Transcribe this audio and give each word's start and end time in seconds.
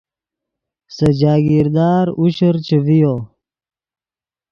سے 0.95 1.07
جاگیر 1.19 1.67
دار 1.75 2.05
عشر 2.21 2.55
چے 2.65 2.77
ڤیو 2.85 3.15